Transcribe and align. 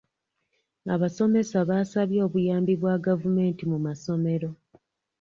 Abasomesa 0.93 1.57
baasabye 1.69 2.19
obuyambi 2.27 2.73
bwa 2.81 2.95
gavumenti 3.05 3.63
mu 3.71 3.77
masomero. 3.85 4.49